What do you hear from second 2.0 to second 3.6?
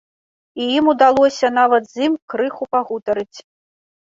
ім крыху пагутарыць.